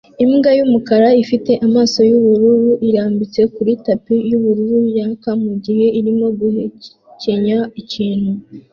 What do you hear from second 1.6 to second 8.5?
amaso yubururu irambitse kuri tapi yubururu yaka mugihe arimo guhekenya ikintu